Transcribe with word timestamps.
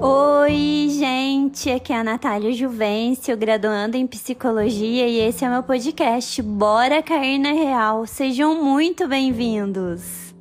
Oi, 0.00 0.88
gente, 0.90 1.70
aqui 1.70 1.92
é 1.92 1.96
a 1.96 2.04
Natália 2.04 2.52
Juvencio, 2.52 3.36
graduando 3.36 3.96
em 3.96 4.06
psicologia, 4.06 5.06
e 5.06 5.20
esse 5.20 5.44
é 5.44 5.48
meu 5.48 5.62
podcast 5.62 6.42
Bora 6.42 7.02
Cair 7.02 7.38
na 7.38 7.52
Real. 7.52 8.06
Sejam 8.06 8.62
muito 8.62 9.06
bem-vindos. 9.06 10.33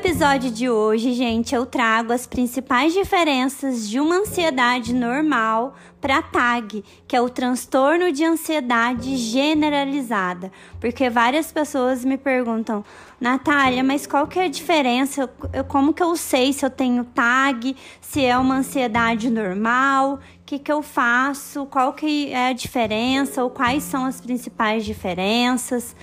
Episódio 0.00 0.50
de 0.50 0.66
hoje, 0.70 1.12
gente, 1.12 1.54
eu 1.54 1.66
trago 1.66 2.10
as 2.10 2.26
principais 2.26 2.94
diferenças 2.94 3.86
de 3.86 4.00
uma 4.00 4.20
ansiedade 4.20 4.94
normal 4.94 5.74
para 6.00 6.22
TAG, 6.22 6.82
que 7.06 7.14
é 7.14 7.20
o 7.20 7.28
transtorno 7.28 8.10
de 8.10 8.24
ansiedade 8.24 9.18
generalizada. 9.18 10.50
Porque 10.80 11.10
várias 11.10 11.52
pessoas 11.52 12.02
me 12.02 12.16
perguntam, 12.16 12.82
Natália, 13.20 13.84
mas 13.84 14.06
qual 14.06 14.26
que 14.26 14.38
é 14.38 14.44
a 14.44 14.48
diferença? 14.48 15.28
Eu, 15.52 15.64
como 15.64 15.92
que 15.92 16.02
eu 16.02 16.16
sei 16.16 16.54
se 16.54 16.64
eu 16.64 16.70
tenho 16.70 17.04
TAG, 17.04 17.76
se 18.00 18.24
é 18.24 18.38
uma 18.38 18.56
ansiedade 18.56 19.28
normal? 19.28 20.14
O 20.14 20.18
que, 20.46 20.58
que 20.58 20.72
eu 20.72 20.82
faço? 20.82 21.66
Qual 21.66 21.92
que 21.92 22.32
é 22.32 22.48
a 22.48 22.52
diferença? 22.54 23.44
Ou 23.44 23.50
quais 23.50 23.82
são 23.82 24.06
as 24.06 24.18
principais 24.18 24.82
diferenças? 24.82 25.94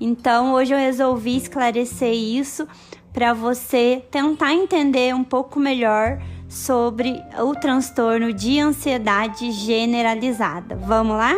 Então, 0.00 0.54
hoje 0.54 0.74
eu 0.74 0.78
resolvi 0.78 1.36
esclarecer 1.36 2.12
isso 2.12 2.68
para 3.12 3.32
você 3.32 4.04
tentar 4.10 4.52
entender 4.52 5.14
um 5.14 5.24
pouco 5.24 5.58
melhor 5.58 6.20
sobre 6.48 7.22
o 7.38 7.54
transtorno 7.54 8.32
de 8.32 8.60
ansiedade 8.60 9.50
generalizada. 9.52 10.76
Vamos 10.76 11.16
lá? 11.16 11.34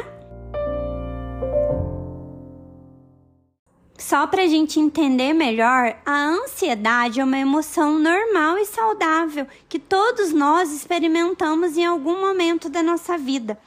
Só 3.97 4.27
para 4.27 4.42
a 4.42 4.47
gente 4.47 4.81
entender 4.81 5.33
melhor, 5.33 5.95
a 6.06 6.28
ansiedade 6.28 7.20
é 7.20 7.25
uma 7.25 7.39
emoção 7.39 7.98
normal 7.98 8.56
e 8.56 8.65
saudável 8.65 9.47
que 9.69 9.78
todos 9.78 10.33
nós 10.33 10.72
experimentamos 10.72 11.77
em 11.77 11.84
algum 11.84 12.20
momento 12.20 12.69
da 12.69 12.83
nossa 12.83 13.19
vida. 13.19 13.59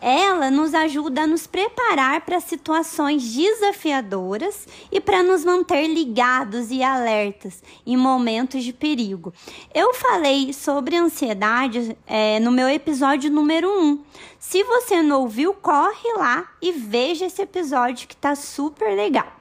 Ela 0.00 0.50
nos 0.50 0.74
ajuda 0.74 1.22
a 1.22 1.26
nos 1.26 1.46
preparar 1.46 2.20
para 2.20 2.38
situações 2.40 3.34
desafiadoras 3.34 4.68
e 4.92 5.00
para 5.00 5.22
nos 5.22 5.44
manter 5.44 5.86
ligados 5.86 6.70
e 6.70 6.82
alertas 6.82 7.62
em 7.86 7.96
momentos 7.96 8.62
de 8.62 8.72
perigo. 8.72 9.32
Eu 9.74 9.94
falei 9.94 10.52
sobre 10.52 10.96
ansiedade 10.96 11.96
é, 12.06 12.38
no 12.40 12.50
meu 12.50 12.68
episódio 12.68 13.30
número 13.30 13.68
1. 13.68 14.04
Se 14.38 14.62
você 14.64 15.02
não 15.02 15.22
ouviu, 15.22 15.54
corre 15.54 16.12
lá 16.16 16.46
e 16.60 16.72
veja 16.72 17.26
esse 17.26 17.40
episódio 17.40 18.06
que 18.06 18.14
está 18.14 18.34
super 18.34 18.94
legal. 18.94 19.36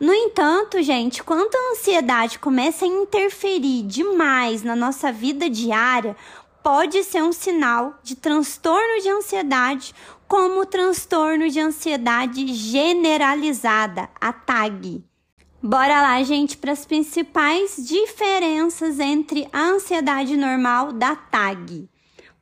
No 0.00 0.14
entanto, 0.14 0.80
gente, 0.80 1.24
quando 1.24 1.52
a 1.52 1.72
ansiedade 1.72 2.38
começa 2.38 2.84
a 2.84 2.88
interferir 2.88 3.82
demais 3.82 4.62
na 4.62 4.76
nossa 4.76 5.10
vida 5.10 5.50
diária, 5.50 6.16
pode 6.62 7.02
ser 7.04 7.22
um 7.22 7.32
sinal 7.32 7.98
de 8.02 8.16
transtorno 8.16 9.02
de 9.02 9.08
ansiedade, 9.08 9.94
como 10.26 10.66
transtorno 10.66 11.48
de 11.48 11.58
ansiedade 11.58 12.46
generalizada, 12.48 14.08
a 14.20 14.32
TAG. 14.32 15.02
Bora 15.62 16.02
lá, 16.02 16.22
gente, 16.22 16.56
para 16.56 16.72
as 16.72 16.84
principais 16.84 17.76
diferenças 17.76 19.00
entre 19.00 19.48
a 19.52 19.60
ansiedade 19.60 20.36
normal 20.36 20.92
da 20.92 21.16
TAG. 21.16 21.88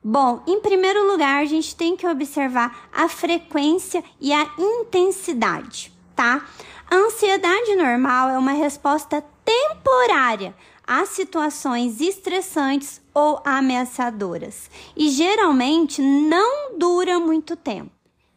Bom, 0.03 0.43
em 0.47 0.61
primeiro 0.61 1.09
lugar, 1.11 1.41
a 1.41 1.45
gente 1.45 1.75
tem 1.75 1.97
que 1.97 2.07
observar 2.07 2.87
a 2.93 3.09
frequência 3.09 4.03
e 4.21 4.31
a 4.31 4.47
intensidade, 4.57 5.91
tá? 6.15 6.45
A 6.89 6.95
ansiedade 6.95 7.75
normal 7.75 8.29
é 8.29 8.37
uma 8.37 8.53
resposta 8.53 9.23
temporária 9.43 10.55
a 10.87 11.05
situações 11.05 11.99
estressantes 11.99 13.01
ou 13.13 13.41
ameaçadoras 13.43 14.71
e 14.95 15.09
geralmente 15.09 16.01
não 16.01 16.77
dura 16.77 17.19
muito 17.19 17.57
tempo, 17.57 17.91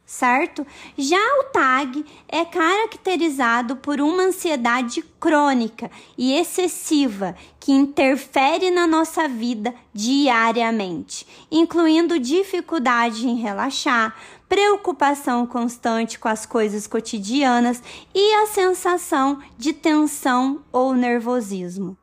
certo? 0.05 0.67
Já 0.99 1.25
o 1.39 1.45
TAG 1.45 2.05
é 2.27 2.45
caracterizado 2.45 3.77
por 3.77 4.01
uma 4.01 4.25
ansiedade 4.25 5.01
crônica 5.21 5.89
e 6.19 6.33
excessiva 6.33 7.37
que 7.61 7.71
interfere 7.71 8.69
na 8.69 8.85
nossa 8.85 9.29
vida 9.29 9.73
diariamente, 9.95 11.25
incluindo 11.53 12.19
dificuldade 12.19 13.29
em 13.29 13.37
relaxar, 13.37 14.17
preocupação 14.49 15.47
constante 15.47 16.19
com 16.19 16.27
as 16.27 16.45
coisas 16.45 16.89
cotidianas 16.89 17.81
e 18.13 18.35
a 18.35 18.47
sensação 18.47 19.41
de 19.57 19.73
tensão 19.73 20.65
ou 20.73 20.95
nervosismo. 20.95 21.97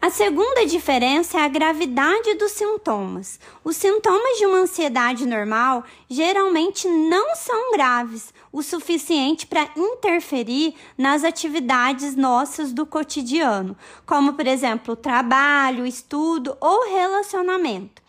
A 0.00 0.10
segunda 0.10 0.64
diferença 0.64 1.38
é 1.38 1.42
a 1.42 1.48
gravidade 1.48 2.34
dos 2.34 2.52
sintomas. 2.52 3.40
Os 3.64 3.74
sintomas 3.74 4.38
de 4.38 4.46
uma 4.46 4.58
ansiedade 4.58 5.26
normal 5.26 5.82
geralmente 6.08 6.86
não 6.86 7.34
são 7.34 7.72
graves 7.72 8.32
o 8.52 8.62
suficiente 8.62 9.44
para 9.44 9.68
interferir 9.76 10.76
nas 10.96 11.24
atividades 11.24 12.14
nossas 12.14 12.72
do 12.72 12.86
cotidiano, 12.86 13.76
como, 14.06 14.34
por 14.34 14.46
exemplo, 14.46 14.94
trabalho, 14.94 15.84
estudo 15.84 16.56
ou 16.60 16.88
relacionamento. 16.88 18.00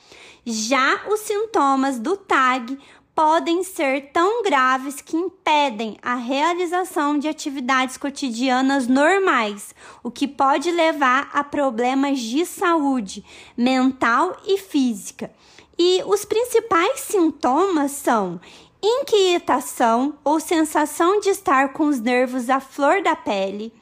Já 0.46 1.02
os 1.10 1.22
sintomas 1.22 2.00
do 2.00 2.16
TAG 2.16 2.78
podem 3.20 3.64
ser 3.64 4.14
tão 4.14 4.42
graves 4.44 5.02
que 5.02 5.18
impedem 5.18 5.98
a 6.02 6.16
realização 6.16 7.20
de 7.20 7.28
atividades 7.28 7.98
cotidianas 7.98 8.88
normais, 8.88 9.76
o 10.02 10.10
que 10.10 10.26
pode 10.26 10.72
levar 10.72 11.30
a 11.34 11.44
problemas 11.44 12.22
de 12.22 12.46
saúde 12.46 13.22
mental 13.58 14.38
e 14.48 14.58
física. 14.58 15.30
E 15.78 16.02
os 16.06 16.24
principais 16.24 17.02
sintomas 17.02 17.92
são 17.92 18.40
inquietação 18.82 20.18
ou 20.24 20.40
sensação 20.40 21.20
de 21.20 21.28
estar 21.28 21.74
com 21.74 21.88
os 21.88 22.00
nervos 22.00 22.50
à 22.50 22.62
flor 22.62 23.04
da 23.04 23.18
pele, 23.18 23.74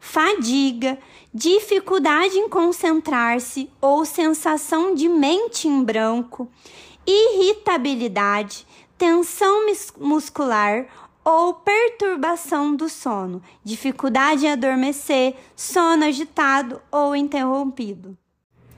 fadiga, 0.00 0.98
dificuldade 1.34 2.38
em 2.38 2.48
concentrar-se 2.48 3.68
ou 3.78 4.06
sensação 4.06 4.94
de 4.94 5.06
mente 5.06 5.68
em 5.68 5.84
branco, 5.84 6.48
irritabilidade, 7.06 8.65
tensão 8.98 9.66
muscular 9.98 10.86
ou 11.24 11.54
perturbação 11.54 12.76
do 12.76 12.88
sono, 12.88 13.42
dificuldade 13.64 14.46
em 14.46 14.52
adormecer, 14.52 15.34
sono 15.56 16.04
agitado 16.04 16.80
ou 16.90 17.16
interrompido. 17.16 18.16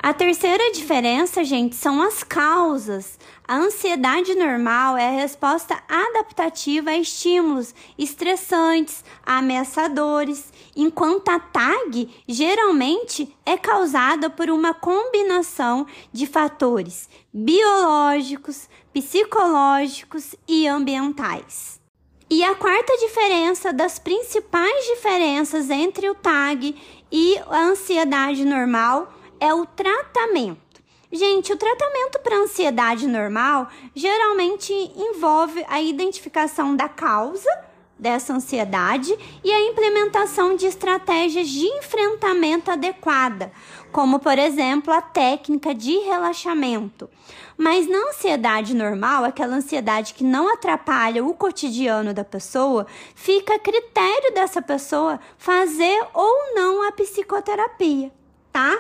A 0.01 0.15
terceira 0.15 0.71
diferença, 0.71 1.43
gente, 1.43 1.75
são 1.75 2.01
as 2.01 2.23
causas. 2.23 3.19
A 3.47 3.57
ansiedade 3.57 4.33
normal 4.37 4.97
é 4.97 5.09
a 5.09 5.21
resposta 5.21 5.77
adaptativa 5.89 6.91
a 6.91 6.97
estímulos 6.97 7.75
estressantes, 7.99 9.05
ameaçadores, 9.27 10.53
enquanto 10.77 11.31
a 11.31 11.41
TAG 11.41 12.09
geralmente 12.29 13.37
é 13.45 13.57
causada 13.57 14.31
por 14.31 14.49
uma 14.51 14.73
combinação 14.73 15.85
de 16.13 16.27
fatores 16.27 17.09
biológicos, 17.35 18.69
psicológicos 18.93 20.37
e 20.47 20.69
ambientais. 20.69 21.81
E 22.31 22.45
a 22.45 22.55
quarta 22.55 22.97
diferença 22.99 23.73
das 23.73 23.99
principais 23.99 24.87
diferenças 24.87 25.71
entre 25.71 26.09
o 26.09 26.15
TAG 26.15 26.77
e 27.11 27.39
a 27.51 27.63
ansiedade 27.63 28.45
normal 28.45 29.18
é 29.41 29.53
o 29.53 29.67
tratamento. 29.67 30.83
Gente, 31.11 31.53
o 31.53 31.57
tratamento 31.57 32.19
para 32.19 32.37
ansiedade 32.37 33.07
normal 33.07 33.69
geralmente 33.95 34.73
envolve 34.73 35.65
a 35.69 35.81
identificação 35.81 36.77
da 36.77 36.89
causa 36.89 37.49
dessa 37.99 38.33
ansiedade 38.33 39.17
e 39.43 39.51
a 39.51 39.61
implementação 39.69 40.55
de 40.55 40.67
estratégias 40.67 41.49
de 41.49 41.67
enfrentamento 41.67 42.71
adequada, 42.71 43.51
como 43.91 44.21
por 44.21 44.39
exemplo 44.39 44.93
a 44.93 45.01
técnica 45.01 45.75
de 45.75 45.99
relaxamento. 45.99 47.11
Mas 47.57 47.89
na 47.89 47.99
ansiedade 48.11 48.75
normal, 48.75 49.25
aquela 49.25 49.57
ansiedade 49.57 50.15
que 50.15 50.23
não 50.23 50.53
atrapalha 50.53 51.25
o 51.25 51.35
cotidiano 51.35 52.15
da 52.15 52.25
pessoa, 52.25 52.87
fica 53.15 53.55
a 53.55 53.59
critério 53.59 54.33
dessa 54.33 54.63
pessoa 54.63 55.19
fazer 55.37 56.07
ou 56.15 56.55
não 56.55 56.87
a 56.87 56.93
psicoterapia, 56.93 58.13
tá? 58.53 58.79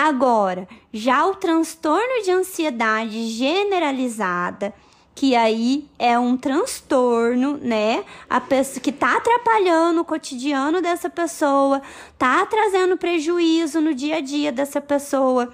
Agora, 0.00 0.68
já 0.92 1.26
o 1.26 1.34
transtorno 1.34 2.22
de 2.22 2.30
ansiedade 2.30 3.26
generalizada, 3.30 4.72
que 5.12 5.34
aí 5.34 5.88
é 5.98 6.16
um 6.16 6.36
transtorno, 6.36 7.56
né? 7.56 8.04
A 8.30 8.40
pessoa 8.40 8.80
que 8.80 8.92
tá 8.92 9.16
atrapalhando 9.16 10.02
o 10.02 10.04
cotidiano 10.04 10.80
dessa 10.80 11.10
pessoa, 11.10 11.82
tá 12.16 12.46
trazendo 12.46 12.96
prejuízo 12.96 13.80
no 13.80 13.92
dia 13.92 14.18
a 14.18 14.20
dia 14.20 14.52
dessa 14.52 14.80
pessoa. 14.80 15.50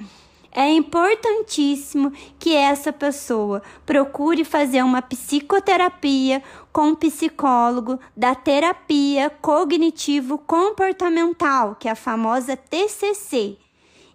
é 0.53 0.71
importantíssimo 0.71 2.13
que 2.39 2.55
essa 2.55 2.93
pessoa 2.93 3.63
procure 3.87 4.45
fazer 4.45 4.83
uma 4.85 5.01
psicoterapia 5.01 6.43
com 6.71 6.89
um 6.89 6.95
psicólogo 6.95 7.99
da 8.15 8.35
terapia 8.35 9.31
cognitivo 9.41 10.37
comportamental, 10.37 11.75
que 11.77 11.89
é 11.89 11.93
a 11.93 11.97
famosa 11.97 12.59
TCC. 12.59 13.64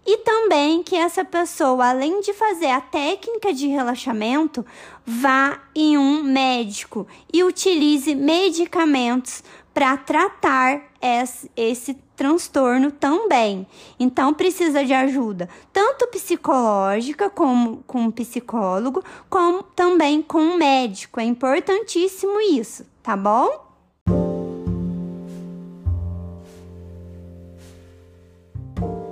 E 0.05 0.17
também 0.17 0.81
que 0.81 0.95
essa 0.95 1.23
pessoa, 1.23 1.89
além 1.89 2.21
de 2.21 2.33
fazer 2.33 2.71
a 2.71 2.81
técnica 2.81 3.53
de 3.53 3.67
relaxamento, 3.67 4.65
vá 5.05 5.61
em 5.75 5.97
um 5.97 6.23
médico 6.23 7.05
e 7.31 7.43
utilize 7.43 8.15
medicamentos 8.15 9.43
para 9.73 9.95
tratar 9.97 10.81
esse, 11.55 11.97
transtorno 12.15 12.91
também. 12.91 13.65
Então 13.97 14.33
precisa 14.33 14.83
de 14.83 14.93
ajuda, 14.93 15.47
tanto 15.71 16.07
psicológica 16.07 17.29
como 17.29 17.81
com 17.87 18.01
um 18.01 18.11
psicólogo, 18.11 19.01
como 19.29 19.63
também 19.63 20.21
com 20.21 20.39
um 20.39 20.57
médico. 20.57 21.21
É 21.21 21.23
importantíssimo 21.23 22.41
isso, 22.41 22.85
tá 23.01 23.15
bom? 23.15 23.68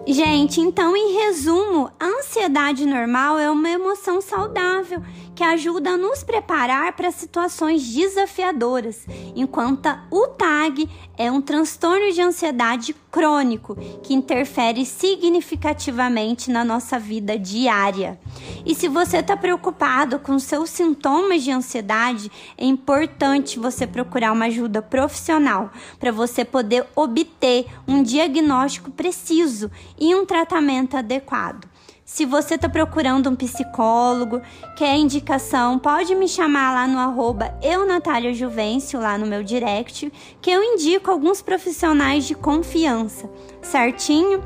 Gente, 0.10 0.62
então, 0.62 0.96
em 0.96 1.18
resumo, 1.18 1.92
a 2.00 2.06
ansiedade 2.06 2.86
normal 2.86 3.38
é 3.38 3.52
uma 3.52 3.70
emoção 3.70 4.22
saudável 4.22 5.04
que 5.36 5.44
ajuda 5.44 5.92
a 5.92 5.98
nos 5.98 6.24
preparar 6.24 6.94
para 6.94 7.12
situações 7.12 7.86
desafiadoras, 7.94 9.06
enquanto 9.36 9.90
o 10.10 10.28
TAG 10.30 10.90
é 11.18 11.30
um 11.30 11.42
transtorno 11.42 12.10
de 12.14 12.22
ansiedade 12.22 12.96
crônico 13.12 13.76
que 14.02 14.14
interfere 14.14 14.86
significativamente 14.86 16.50
na 16.50 16.64
nossa 16.64 16.98
vida 16.98 17.38
diária. 17.38 18.18
E 18.68 18.76
se 18.76 18.90
você 18.90 19.20
está 19.20 19.38
preocupado 19.38 20.20
com 20.20 20.38
seus 20.38 20.70
sintomas 20.70 21.42
de 21.42 21.50
ansiedade, 21.50 22.30
é 22.58 22.66
importante 22.66 23.58
você 23.58 23.88
procurar 23.88 24.34
uma 24.34 24.48
ajuda 24.48 24.82
profissional 24.82 25.72
para 25.98 26.12
você 26.12 26.44
poder 26.44 26.86
obter 26.94 27.66
um 27.88 28.04
diagnóstico 28.04 28.92
preciso 28.92 29.72
e 29.98 30.14
um 30.14 30.26
tratamento 30.26 30.98
adequado. 30.98 31.66
Se 32.04 32.26
você 32.26 32.56
está 32.56 32.68
procurando 32.68 33.30
um 33.30 33.38
psicólogo, 33.38 34.42
quer 34.76 34.98
indicação, 34.98 35.80
pode 35.80 36.14
me 36.14 36.28
chamar 36.28 36.74
lá 36.74 36.88
no 36.88 37.00
arroba 37.00 37.58
eu, 37.64 37.86
Natália 37.86 38.34
Juvencio, 38.34 39.00
lá 39.00 39.18
no 39.18 39.26
meu 39.26 39.44
direct, 39.44 40.12
que 40.42 40.52
eu 40.52 40.62
indico 40.62 41.10
alguns 41.10 41.42
profissionais 41.42 42.26
de 42.26 42.36
confiança, 42.36 43.30
certinho? 43.62 44.44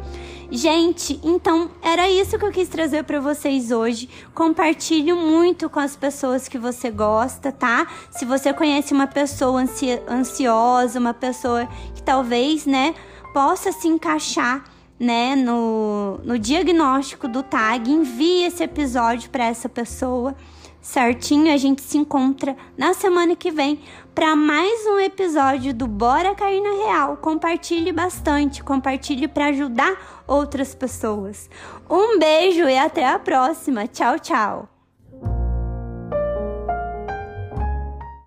Gente, 0.54 1.18
então 1.24 1.72
era 1.82 2.10
isso 2.10 2.38
que 2.38 2.44
eu 2.44 2.52
quis 2.52 2.68
trazer 2.68 3.06
para 3.06 3.22
vocês 3.22 3.72
hoje. 3.72 4.10
Compartilhe 4.36 5.14
muito 5.14 5.70
com 5.70 5.80
as 5.80 5.96
pessoas 5.96 6.50
que 6.50 6.58
você 6.58 6.92
gosta, 6.92 7.54
tá? 7.54 7.88
Se 8.12 8.26
você 8.26 8.52
conhece 8.52 8.94
uma 8.94 9.08
pessoa 9.08 9.64
ansiosa, 10.10 11.00
uma 11.00 11.14
pessoa 11.14 11.66
que 11.96 12.04
talvez, 12.04 12.66
né, 12.66 12.94
possa 13.34 13.72
se 13.72 13.88
encaixar 13.88 14.66
né, 15.00 15.38
no, 15.38 16.20
no 16.22 16.38
diagnóstico 16.38 17.30
do 17.30 17.42
TAG, 17.42 17.90
envie 17.90 18.44
esse 18.44 18.62
episódio 18.62 19.30
para 19.30 19.46
essa 19.46 19.70
pessoa, 19.70 20.36
certinho? 20.82 21.54
A 21.54 21.58
gente 21.58 21.82
se 21.82 21.98
encontra 21.98 22.56
na 22.78 22.94
semana 22.94 23.36
que 23.36 23.52
vem 23.52 23.80
para 24.14 24.36
mais 24.36 24.86
um 24.88 25.00
episódio 25.00 25.74
do 25.74 25.88
Bora 25.88 26.36
Cair 26.36 26.62
na 26.62 26.86
Real. 26.86 27.18
Compartilhe 27.18 27.92
bastante, 27.92 28.64
compartilhe 28.64 29.28
para 29.28 29.46
ajudar 29.46 30.24
outras 30.28 30.74
pessoas. 30.76 31.50
Um 31.90 32.18
beijo 32.18 32.68
e 32.68 32.78
até 32.78 33.08
a 33.08 33.20
próxima. 33.20 33.88
Tchau, 33.88 34.20
tchau. 34.20 34.81